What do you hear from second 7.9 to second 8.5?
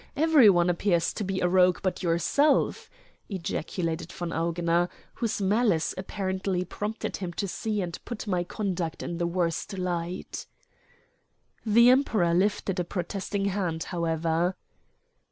put my